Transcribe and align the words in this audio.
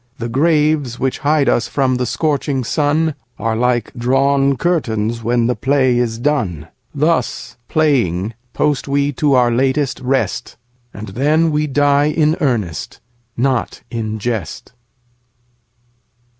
The 0.17 0.29
graves 0.29 0.97
which 0.99 1.19
hide 1.19 1.47
us 1.47 1.67
from 1.67 1.93
the 1.97 2.07
scorching 2.07 2.63
sunAre 2.63 3.55
like 3.55 3.93
drawn 3.95 4.57
curtains 4.57 5.21
when 5.21 5.45
the 5.45 5.55
play 5.55 5.99
is 5.99 6.17
done. 6.17 6.69
Thus 6.91 7.55
playing 7.67 8.33
post 8.51 8.87
we 8.87 9.11
to 9.11 9.33
our 9.33 9.51
latest 9.51 9.99
rest, 9.99 10.57
And 10.91 11.09
then 11.09 11.51
we 11.51 11.67
die 11.67 12.07
in 12.07 12.35
earnest, 12.41 12.99
not 13.37 13.83
in 13.91 14.17
jest. 14.17 14.73